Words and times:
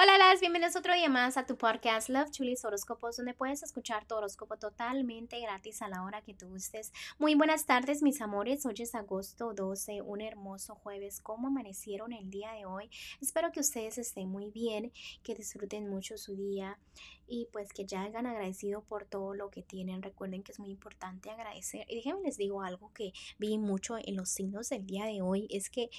Hola, 0.00 0.16
las 0.16 0.38
bienvenidos 0.38 0.76
otro 0.76 0.94
día 0.94 1.08
más 1.08 1.36
a 1.36 1.44
tu 1.44 1.56
podcast 1.56 2.08
Love 2.08 2.30
Chulis 2.30 2.64
Horóscopos, 2.64 3.16
donde 3.16 3.34
puedes 3.34 3.64
escuchar 3.64 4.06
tu 4.06 4.14
horóscopo 4.14 4.56
totalmente 4.56 5.40
gratis 5.40 5.82
a 5.82 5.88
la 5.88 6.04
hora 6.04 6.22
que 6.22 6.34
tú 6.34 6.46
gustes. 6.46 6.92
Muy 7.18 7.34
buenas 7.34 7.66
tardes, 7.66 8.00
mis 8.00 8.20
amores. 8.20 8.64
Hoy 8.64 8.76
es 8.78 8.94
agosto 8.94 9.54
12, 9.54 10.02
un 10.02 10.20
hermoso 10.20 10.76
jueves. 10.76 11.20
¿Cómo 11.20 11.48
amanecieron 11.48 12.12
el 12.12 12.30
día 12.30 12.52
de 12.52 12.64
hoy? 12.64 12.88
Espero 13.20 13.50
que 13.50 13.58
ustedes 13.58 13.98
estén 13.98 14.28
muy 14.28 14.52
bien, 14.52 14.92
que 15.24 15.34
disfruten 15.34 15.88
mucho 15.88 16.16
su 16.16 16.36
día 16.36 16.78
y 17.28 17.48
pues 17.52 17.72
que 17.72 17.84
ya 17.84 18.02
hayan 18.02 18.26
agradecido 18.26 18.82
por 18.82 19.04
todo 19.04 19.34
lo 19.34 19.50
que 19.50 19.62
tienen. 19.62 20.02
Recuerden 20.02 20.42
que 20.42 20.52
es 20.52 20.58
muy 20.58 20.70
importante 20.70 21.30
agradecer. 21.30 21.86
Y 21.88 21.96
déjenme 21.96 22.22
les 22.22 22.36
digo 22.36 22.62
algo 22.62 22.92
que 22.92 23.12
vi 23.38 23.58
mucho 23.58 23.96
en 23.98 24.16
los 24.16 24.30
signos 24.30 24.68
del 24.70 24.86
día 24.86 25.04
de 25.06 25.22
hoy, 25.22 25.46
es 25.50 25.70
que 25.70 25.90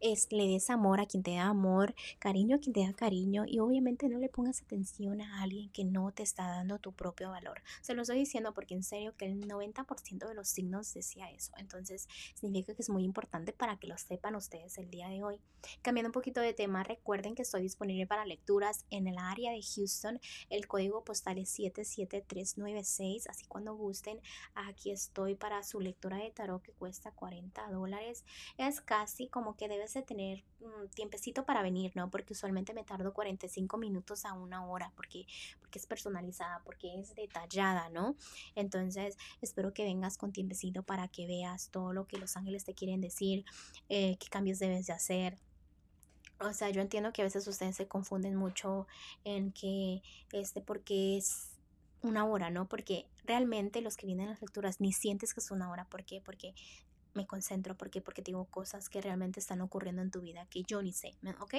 es, 0.00 0.28
le 0.30 0.46
des 0.46 0.70
amor 0.70 1.00
a 1.00 1.06
quien 1.06 1.22
te 1.22 1.34
da 1.34 1.44
amor, 1.44 1.94
cariño 2.18 2.56
a 2.56 2.58
quien 2.58 2.72
te 2.72 2.84
da 2.84 2.92
cariño 2.94 3.44
y 3.46 3.58
obviamente 3.58 4.08
no 4.08 4.18
le 4.18 4.30
pongas 4.30 4.62
atención 4.62 5.20
a 5.20 5.42
alguien 5.42 5.70
que 5.70 5.84
no 5.84 6.10
te 6.12 6.22
está 6.22 6.48
dando 6.48 6.78
tu 6.78 6.92
propio 6.92 7.30
valor. 7.30 7.62
Se 7.82 7.94
lo 7.94 8.02
estoy 8.02 8.18
diciendo 8.18 8.54
porque 8.54 8.74
en 8.74 8.82
serio 8.82 9.14
que 9.16 9.26
el 9.26 9.46
90% 9.46 10.26
de 10.26 10.34
los 10.34 10.48
signos 10.48 10.92
decía 10.94 11.30
eso. 11.30 11.52
Entonces 11.58 12.08
significa 12.34 12.74
que 12.74 12.82
es 12.82 12.88
muy 12.88 13.04
importante 13.04 13.52
para 13.52 13.78
que 13.78 13.88
lo 13.88 13.98
sepan 13.98 14.36
ustedes 14.36 14.78
el 14.78 14.90
día 14.90 15.08
de 15.08 15.22
hoy. 15.22 15.40
Cambiando 15.82 16.08
un 16.08 16.12
poquito 16.12 16.40
de 16.40 16.54
tema, 16.54 16.82
recuerden 16.82 17.34
que 17.34 17.42
estoy 17.42 17.62
disponible 17.62 18.06
para 18.06 18.24
lecturas 18.24 18.86
en 18.90 19.06
el 19.06 19.18
área 19.18 19.52
de 19.52 19.60
Houston. 19.62 20.18
El 20.48 20.66
código 20.70 21.02
postal 21.02 21.36
es 21.38 21.50
77396, 21.50 23.26
así 23.28 23.44
cuando 23.46 23.74
gusten, 23.74 24.20
aquí 24.54 24.92
estoy 24.92 25.34
para 25.34 25.64
su 25.64 25.80
lectura 25.80 26.18
de 26.18 26.30
tarot 26.30 26.62
que 26.62 26.70
cuesta 26.70 27.10
40 27.10 27.68
dólares. 27.72 28.24
Es 28.56 28.80
casi 28.80 29.26
como 29.26 29.56
que 29.56 29.66
debes 29.66 29.94
de 29.94 30.02
tener 30.02 30.44
un 30.60 30.88
tiempecito 30.90 31.44
para 31.44 31.62
venir, 31.62 31.90
¿no? 31.96 32.08
Porque 32.08 32.34
usualmente 32.34 32.72
me 32.72 32.84
tardo 32.84 33.12
45 33.12 33.78
minutos 33.78 34.24
a 34.24 34.32
una 34.32 34.64
hora 34.64 34.92
porque, 34.94 35.26
porque 35.58 35.80
es 35.80 35.86
personalizada, 35.88 36.62
porque 36.64 37.00
es 37.00 37.16
detallada, 37.16 37.88
¿no? 37.88 38.14
Entonces, 38.54 39.18
espero 39.40 39.74
que 39.74 39.82
vengas 39.82 40.18
con 40.18 40.30
tiempecito 40.30 40.84
para 40.84 41.08
que 41.08 41.26
veas 41.26 41.70
todo 41.70 41.92
lo 41.92 42.06
que 42.06 42.16
los 42.16 42.36
ángeles 42.36 42.64
te 42.64 42.74
quieren 42.74 43.00
decir, 43.00 43.44
eh, 43.88 44.16
qué 44.20 44.28
cambios 44.28 44.60
debes 44.60 44.86
de 44.86 44.92
hacer. 44.92 45.36
O 46.40 46.52
sea, 46.52 46.70
yo 46.70 46.80
entiendo 46.80 47.12
que 47.12 47.22
a 47.22 47.24
veces 47.24 47.46
ustedes 47.46 47.76
se 47.76 47.86
confunden 47.86 48.34
mucho 48.34 48.86
en 49.24 49.52
que, 49.52 50.02
este, 50.32 50.60
porque 50.60 51.18
es 51.18 51.50
una 52.02 52.24
hora, 52.24 52.50
¿no? 52.50 52.66
Porque 52.66 53.06
realmente 53.24 53.82
los 53.82 53.96
que 53.96 54.06
vienen 54.06 54.28
a 54.28 54.30
las 54.30 54.40
lecturas 54.40 54.80
ni 54.80 54.92
sientes 54.92 55.34
que 55.34 55.40
es 55.40 55.50
una 55.50 55.70
hora. 55.70 55.84
¿Por 55.84 56.04
qué? 56.04 56.22
Porque 56.24 56.54
me 57.14 57.26
concentro. 57.26 57.76
¿Por 57.76 57.90
qué? 57.90 58.00
Porque 58.00 58.22
tengo 58.22 58.44
cosas 58.46 58.88
que 58.88 59.00
realmente 59.00 59.40
están 59.40 59.60
ocurriendo 59.60 60.02
en 60.02 60.10
tu 60.10 60.20
vida 60.20 60.46
que 60.50 60.62
yo 60.62 60.82
ni 60.82 60.92
sé, 60.92 61.16
¿ok? 61.40 61.54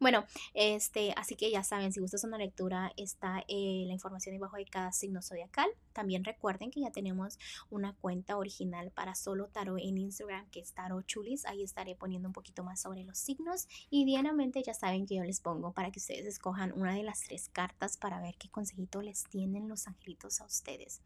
Bueno, 0.00 0.24
este, 0.54 1.12
así 1.14 1.36
que 1.36 1.50
ya 1.50 1.62
saben, 1.62 1.92
si 1.92 2.00
gustas 2.00 2.24
una 2.24 2.38
lectura, 2.38 2.90
está 2.96 3.44
eh, 3.48 3.84
la 3.86 3.92
información 3.92 4.34
debajo 4.34 4.56
de 4.56 4.64
cada 4.64 4.92
signo 4.92 5.20
zodiacal. 5.20 5.68
También 5.92 6.24
recuerden 6.24 6.70
que 6.70 6.80
ya 6.80 6.90
tenemos 6.90 7.38
una 7.68 7.92
cuenta 7.92 8.38
original 8.38 8.90
para 8.92 9.14
solo 9.14 9.48
tarot 9.48 9.78
en 9.78 9.98
Instagram, 9.98 10.48
que 10.48 10.60
es 10.60 10.72
Tarot 10.72 11.04
Chulis. 11.04 11.44
Ahí 11.44 11.62
estaré 11.62 11.96
poniendo 11.96 12.30
un 12.30 12.32
poquito 12.32 12.64
más 12.64 12.80
sobre 12.80 13.04
los 13.04 13.18
signos. 13.18 13.68
Y 13.90 14.06
diariamente 14.06 14.62
ya 14.62 14.72
saben 14.72 15.04
que 15.04 15.16
yo 15.16 15.24
les 15.24 15.40
pongo 15.40 15.72
para 15.72 15.90
que 15.90 15.98
ustedes 15.98 16.24
escojan 16.24 16.72
una 16.72 16.94
de 16.94 17.02
las 17.02 17.20
tres 17.20 17.50
cartas 17.50 17.98
para 17.98 18.22
ver 18.22 18.36
qué 18.38 18.48
consejito 18.48 19.02
les 19.02 19.24
tienen 19.24 19.68
los 19.68 19.86
angelitos 19.86 20.40
a 20.40 20.46
ustedes. 20.46 21.02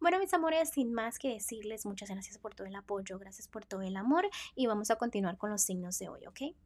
Bueno, 0.00 0.18
mis 0.18 0.32
amores, 0.34 0.70
sin 0.70 0.92
más 0.92 1.18
que 1.18 1.28
decirles, 1.28 1.86
muchas 1.86 2.08
gracias 2.08 2.38
por 2.38 2.54
todo 2.54 2.66
el 2.66 2.74
apoyo, 2.74 3.01
gracias 3.04 3.48
por 3.48 3.64
todo 3.64 3.82
el 3.82 3.96
amor 3.96 4.28
y 4.54 4.66
vamos 4.66 4.90
a 4.90 4.96
continuar 4.96 5.36
con 5.36 5.50
los 5.50 5.62
signos 5.62 5.98
de 5.98 6.08
hoy, 6.08 6.26
¿ok? 6.26 6.56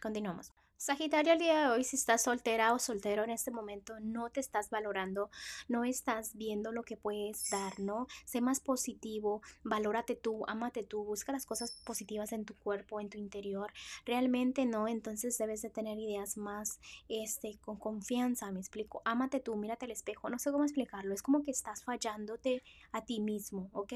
Continuamos. 0.00 0.52
Sagitario, 0.80 1.32
el 1.32 1.40
día 1.40 1.58
de 1.60 1.66
hoy, 1.70 1.82
si 1.82 1.96
estás 1.96 2.22
soltera 2.22 2.72
o 2.72 2.78
soltero 2.78 3.24
en 3.24 3.30
este 3.30 3.50
momento, 3.50 3.98
no 3.98 4.30
te 4.30 4.38
estás 4.38 4.70
valorando, 4.70 5.28
no 5.66 5.82
estás 5.82 6.36
viendo 6.36 6.70
lo 6.70 6.84
que 6.84 6.96
puedes 6.96 7.50
dar, 7.50 7.80
¿no? 7.80 8.06
Sé 8.24 8.40
más 8.40 8.60
positivo, 8.60 9.42
valórate 9.64 10.14
tú, 10.14 10.44
ámate 10.46 10.84
tú, 10.84 11.02
busca 11.02 11.32
las 11.32 11.46
cosas 11.46 11.72
positivas 11.84 12.30
en 12.30 12.44
tu 12.44 12.54
cuerpo, 12.54 13.00
en 13.00 13.08
tu 13.10 13.18
interior. 13.18 13.72
Realmente 14.06 14.66
no, 14.66 14.86
entonces 14.86 15.36
debes 15.36 15.62
de 15.62 15.70
tener 15.70 15.98
ideas 15.98 16.36
más, 16.36 16.78
este, 17.08 17.58
con 17.60 17.76
confianza, 17.76 18.52
me 18.52 18.60
explico. 18.60 19.02
Ámate 19.04 19.40
tú, 19.40 19.56
mírate 19.56 19.86
al 19.86 19.90
espejo, 19.90 20.30
no 20.30 20.38
sé 20.38 20.52
cómo 20.52 20.62
explicarlo, 20.62 21.12
es 21.12 21.22
como 21.22 21.42
que 21.42 21.50
estás 21.50 21.82
fallándote 21.82 22.62
a 22.92 23.04
ti 23.04 23.18
mismo, 23.18 23.68
¿ok? 23.72 23.94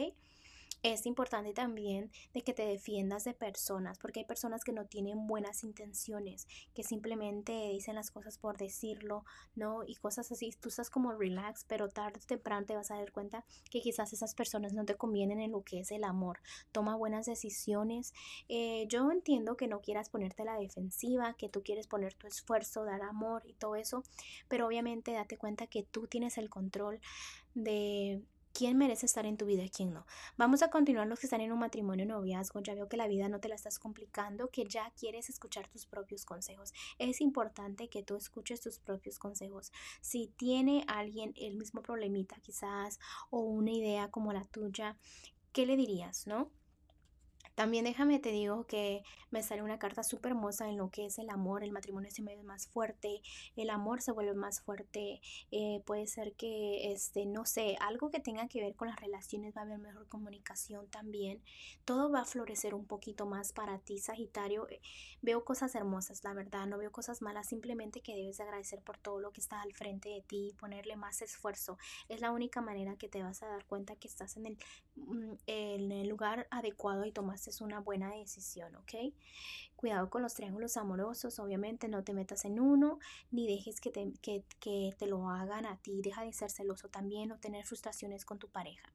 Es 0.82 1.06
importante 1.06 1.53
también 1.53 2.10
de 2.34 2.43
que 2.43 2.54
te 2.54 2.66
defiendas 2.66 3.22
de 3.22 3.34
personas, 3.34 4.00
porque 4.00 4.20
hay 4.20 4.26
personas 4.26 4.65
que 4.65 4.72
no 4.72 4.87
tienen 4.87 5.28
buenas 5.28 5.62
intenciones, 5.62 6.48
que 6.75 6.82
simplemente 6.82 7.53
dicen 7.69 7.94
las 7.94 8.10
cosas 8.10 8.37
por 8.37 8.56
decirlo, 8.56 9.25
¿no? 9.54 9.84
Y 9.87 9.94
cosas 9.94 10.32
así, 10.32 10.50
tú 10.60 10.70
estás 10.70 10.91
como 10.91 11.12
relax, 11.12 11.65
pero 11.69 11.88
tarde 11.88 12.19
o 12.20 12.26
temprano 12.26 12.66
te 12.66 12.75
vas 12.75 12.91
a 12.91 12.97
dar 12.97 13.12
cuenta 13.12 13.44
que 13.70 13.81
quizás 13.81 14.12
esas 14.12 14.34
personas 14.34 14.72
no 14.72 14.84
te 14.84 14.97
convienen 14.97 15.41
en 15.41 15.53
lo 15.53 15.62
que 15.62 15.78
es 15.78 15.93
el 15.93 16.03
amor. 16.03 16.41
Toma 16.72 16.97
buenas 16.97 17.26
decisiones. 17.26 18.12
Eh, 18.49 18.87
yo 18.88 19.09
entiendo 19.12 19.56
que 19.56 19.69
no 19.69 19.82
quieras 19.82 20.10
ponerte 20.10 20.44
la 20.44 20.59
defensiva, 20.59 21.34
que 21.34 21.49
tú 21.49 21.62
quieres 21.62 21.87
poner 21.87 22.14
tu 22.14 22.26
esfuerzo, 22.26 22.84
dar 22.84 23.03
amor 23.03 23.43
y 23.47 23.54
todo 23.54 23.76
eso, 23.76 24.03
pero 24.49 24.66
obviamente 24.66 25.12
date 25.12 25.38
cuenta 25.38 25.69
que 25.69 25.84
tú 25.84 26.09
tienes 26.09 26.38
el 26.38 26.50
control 26.50 27.00
de 27.54 28.20
quién 28.52 28.78
merece 28.78 29.06
estar 29.06 29.26
en 29.26 29.36
tu 29.36 29.46
vida 29.46 29.64
y 29.64 29.70
quién 29.70 29.92
no. 29.92 30.06
Vamos 30.36 30.62
a 30.62 30.70
continuar 30.70 31.06
los 31.06 31.18
que 31.18 31.26
están 31.26 31.40
en 31.40 31.52
un 31.52 31.58
matrimonio 31.58 32.06
noviazgo. 32.06 32.60
Ya 32.60 32.74
veo 32.74 32.88
que 32.88 32.96
la 32.96 33.08
vida 33.08 33.28
no 33.28 33.40
te 33.40 33.48
la 33.48 33.54
estás 33.54 33.78
complicando, 33.78 34.48
que 34.48 34.64
ya 34.66 34.90
quieres 34.98 35.28
escuchar 35.28 35.68
tus 35.68 35.86
propios 35.86 36.24
consejos. 36.24 36.72
Es 36.98 37.20
importante 37.20 37.88
que 37.88 38.02
tú 38.02 38.16
escuches 38.16 38.60
tus 38.60 38.78
propios 38.78 39.18
consejos. 39.18 39.72
Si 40.00 40.28
tiene 40.36 40.84
alguien 40.86 41.32
el 41.36 41.56
mismo 41.56 41.82
problemita 41.82 42.36
quizás 42.40 42.98
o 43.30 43.40
una 43.40 43.72
idea 43.72 44.10
como 44.10 44.32
la 44.32 44.44
tuya, 44.44 44.96
¿qué 45.52 45.66
le 45.66 45.76
dirías, 45.76 46.26
no? 46.26 46.50
También 47.54 47.84
déjame 47.84 48.18
te 48.18 48.30
digo 48.30 48.66
que 48.66 49.02
me 49.30 49.42
sale 49.42 49.62
una 49.62 49.78
carta 49.78 50.02
súper 50.02 50.32
hermosa 50.32 50.68
en 50.68 50.78
lo 50.78 50.90
que 50.90 51.06
es 51.06 51.18
el 51.18 51.28
amor, 51.28 51.62
el 51.62 51.72
matrimonio 51.72 52.10
se 52.10 52.22
ve 52.22 52.42
más 52.42 52.66
fuerte, 52.66 53.20
el 53.56 53.70
amor 53.70 54.00
se 54.00 54.12
vuelve 54.12 54.34
más 54.34 54.60
fuerte, 54.60 55.20
eh, 55.50 55.82
puede 55.84 56.06
ser 56.06 56.32
que, 56.34 56.92
este, 56.92 57.26
no 57.26 57.44
sé, 57.44 57.76
algo 57.80 58.10
que 58.10 58.20
tenga 58.20 58.48
que 58.48 58.62
ver 58.62 58.74
con 58.74 58.88
las 58.88 59.00
relaciones, 59.00 59.54
va 59.54 59.62
a 59.62 59.64
haber 59.64 59.78
mejor 59.78 60.08
comunicación 60.08 60.88
también, 60.88 61.42
todo 61.84 62.10
va 62.10 62.20
a 62.20 62.24
florecer 62.24 62.74
un 62.74 62.86
poquito 62.86 63.26
más 63.26 63.52
para 63.52 63.78
ti, 63.78 63.98
Sagitario, 63.98 64.69
eh, 64.70 64.80
veo 65.20 65.44
cosas 65.44 65.74
hermosas, 65.74 66.24
la 66.24 66.32
verdad, 66.32 66.66
no 66.66 66.78
veo 66.78 66.90
cosas 66.90 67.20
malas, 67.20 67.48
simplemente 67.48 68.00
que 68.00 68.14
debes 68.14 68.40
agradecer 68.40 68.80
por 68.82 68.98
todo 68.98 69.20
lo 69.20 69.32
que 69.32 69.40
está 69.40 69.60
al 69.60 69.72
frente 69.74 70.08
de 70.08 70.22
ti 70.22 70.54
ponerle 70.58 70.96
más 70.96 71.20
esfuerzo, 71.22 71.78
es 72.08 72.20
la 72.20 72.30
única 72.32 72.60
manera 72.62 72.96
que 72.96 73.08
te 73.08 73.22
vas 73.22 73.42
a 73.42 73.48
dar 73.48 73.66
cuenta 73.66 73.96
que 73.96 74.08
estás 74.08 74.36
en 74.36 74.46
el, 74.46 74.58
mm, 74.96 75.34
en 75.46 75.92
el 75.92 76.08
lugar 76.08 76.46
adecuado 76.50 77.04
y 77.04 77.12
tomas 77.12 77.41
es 77.48 77.60
una 77.60 77.80
buena 77.80 78.10
decisión, 78.14 78.75
¿ok? 78.76 79.14
Cuidado 79.76 80.10
con 80.10 80.22
los 80.22 80.34
triángulos 80.34 80.76
amorosos, 80.76 81.38
obviamente 81.38 81.88
no 81.88 82.04
te 82.04 82.14
metas 82.14 82.44
en 82.44 82.60
uno, 82.60 82.98
ni 83.30 83.47
dejes 83.47 83.80
que 83.80 83.91
te, 83.91 84.12
que, 84.22 84.44
que 84.60 84.94
te 84.98 85.06
lo 85.06 85.28
hagan 85.28 85.66
a 85.66 85.76
ti, 85.78 86.00
deja 86.02 86.22
de 86.22 86.32
ser 86.32 86.50
celoso 86.50 86.88
también 86.88 87.32
o 87.32 87.38
tener 87.38 87.64
frustraciones 87.64 88.25
con 88.25 88.38
tu 88.38 88.48
pareja. 88.48 88.92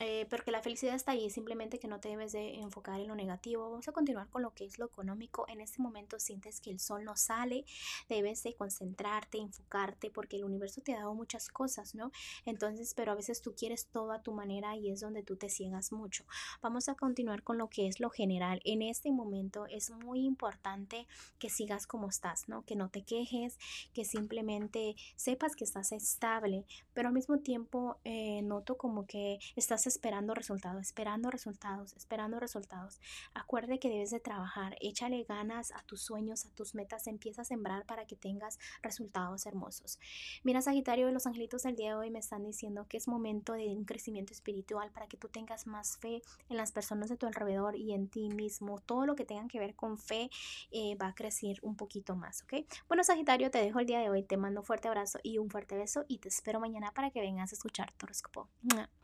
Eh, 0.00 0.26
pero 0.30 0.44
que 0.44 0.50
la 0.50 0.62
felicidad 0.62 0.94
está 0.94 1.12
ahí, 1.12 1.28
simplemente 1.30 1.78
que 1.78 1.88
no 1.88 2.00
te 2.00 2.08
debes 2.08 2.32
de 2.32 2.54
enfocar 2.56 3.00
en 3.00 3.08
lo 3.08 3.14
negativo. 3.14 3.68
Vamos 3.68 3.88
a 3.88 3.92
continuar 3.92 4.28
con 4.28 4.42
lo 4.42 4.54
que 4.54 4.64
es 4.64 4.78
lo 4.78 4.86
económico. 4.86 5.46
En 5.48 5.60
este 5.60 5.82
momento 5.82 6.20
sientes 6.20 6.60
que 6.60 6.70
el 6.70 6.78
sol 6.78 7.04
no 7.04 7.16
sale, 7.16 7.64
debes 8.08 8.42
de 8.42 8.54
concentrarte, 8.54 9.38
enfocarte, 9.38 10.10
porque 10.10 10.36
el 10.36 10.44
universo 10.44 10.80
te 10.80 10.94
ha 10.94 10.98
dado 10.98 11.14
muchas 11.14 11.48
cosas, 11.48 11.94
¿no? 11.94 12.12
Entonces, 12.44 12.94
pero 12.94 13.12
a 13.12 13.14
veces 13.16 13.42
tú 13.42 13.54
quieres 13.56 13.86
todo 13.86 14.12
a 14.12 14.22
tu 14.22 14.32
manera 14.32 14.76
y 14.76 14.90
es 14.90 15.00
donde 15.00 15.22
tú 15.22 15.36
te 15.36 15.48
ciegas 15.48 15.92
mucho. 15.92 16.24
Vamos 16.62 16.88
a 16.88 16.94
continuar 16.94 17.42
con 17.42 17.58
lo 17.58 17.68
que 17.68 17.88
es 17.88 17.98
lo 18.00 18.10
general. 18.10 18.60
En 18.64 18.82
este 18.82 19.10
momento 19.10 19.66
es 19.66 19.90
muy 19.90 20.24
importante 20.24 21.06
que 21.38 21.50
sigas 21.50 21.86
como 21.86 22.08
estás, 22.08 22.48
¿no? 22.48 22.64
Que 22.64 22.76
no 22.76 22.88
te 22.88 23.02
quejes, 23.02 23.58
que 23.92 24.04
simplemente 24.04 24.94
sepas 25.16 25.56
que 25.56 25.64
estás 25.64 25.92
estable, 25.92 26.64
pero 26.94 27.08
al 27.08 27.14
mismo 27.14 27.38
tiempo 27.38 27.98
eh, 28.04 28.42
noto 28.42 28.76
como 28.76 29.06
que 29.06 29.38
estás 29.56 29.87
esperando 29.88 30.34
resultados, 30.34 30.82
esperando 30.82 31.30
resultados, 31.30 31.94
esperando 31.94 32.38
resultados. 32.38 33.00
Acuerde 33.34 33.78
que 33.78 33.88
debes 33.88 34.10
de 34.10 34.20
trabajar, 34.20 34.76
échale 34.80 35.24
ganas 35.24 35.72
a 35.72 35.82
tus 35.82 36.02
sueños, 36.02 36.46
a 36.46 36.50
tus 36.50 36.74
metas, 36.74 37.06
empieza 37.06 37.42
a 37.42 37.44
sembrar 37.44 37.84
para 37.86 38.06
que 38.06 38.16
tengas 38.16 38.58
resultados 38.82 39.46
hermosos. 39.46 39.98
Mira, 40.44 40.62
Sagitario, 40.62 41.10
los 41.10 41.26
angelitos 41.26 41.62
del 41.62 41.76
día 41.76 41.90
de 41.90 41.96
hoy 41.96 42.10
me 42.10 42.18
están 42.18 42.44
diciendo 42.44 42.86
que 42.88 42.96
es 42.96 43.08
momento 43.08 43.54
de 43.54 43.66
un 43.68 43.84
crecimiento 43.84 44.32
espiritual 44.32 44.90
para 44.92 45.06
que 45.06 45.16
tú 45.16 45.28
tengas 45.28 45.66
más 45.66 45.96
fe 45.98 46.22
en 46.48 46.56
las 46.56 46.72
personas 46.72 47.08
de 47.08 47.16
tu 47.16 47.26
alrededor 47.26 47.76
y 47.76 47.92
en 47.92 48.08
ti 48.08 48.28
mismo. 48.28 48.78
Todo 48.80 49.06
lo 49.06 49.14
que 49.14 49.24
tenga 49.24 49.48
que 49.48 49.58
ver 49.58 49.74
con 49.74 49.98
fe 49.98 50.30
eh, 50.70 50.96
va 50.96 51.08
a 51.08 51.14
crecer 51.14 51.58
un 51.62 51.76
poquito 51.76 52.16
más, 52.16 52.42
¿ok? 52.42 52.66
Bueno, 52.88 53.04
Sagitario, 53.04 53.50
te 53.50 53.58
dejo 53.58 53.80
el 53.80 53.86
día 53.86 54.00
de 54.00 54.10
hoy, 54.10 54.22
te 54.22 54.36
mando 54.36 54.60
un 54.60 54.66
fuerte 54.66 54.88
abrazo 54.88 55.18
y 55.22 55.38
un 55.38 55.50
fuerte 55.50 55.76
beso 55.76 56.04
y 56.08 56.18
te 56.18 56.28
espero 56.28 56.60
mañana 56.60 56.92
para 56.92 57.10
que 57.10 57.20
vengas 57.20 57.52
a 57.52 57.54
escuchar 57.54 57.92
tu 57.92 58.06
horóscopo. 58.06 58.48